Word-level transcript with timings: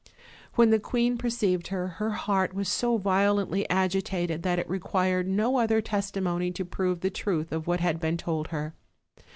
When 0.55 0.71
the 0.71 0.79
queen 0.79 1.15
perceived 1.19 1.67
her, 1.67 1.87
her 1.99 2.09
heart 2.09 2.55
was 2.55 2.67
so 2.67 2.97
vio 2.97 3.35
lently 3.35 3.67
agitated 3.69 4.41
that 4.41 4.57
it 4.57 4.67
required 4.67 5.27
no 5.27 5.59
other 5.59 5.79
testimony 5.79 6.49
to 6.53 6.65
prove 6.65 7.01
the 7.01 7.11
truth 7.11 7.51
of 7.51 7.67
what 7.67 7.81
had 7.81 7.99
been 7.99 8.17
told 8.17 8.47
her. 8.47 8.73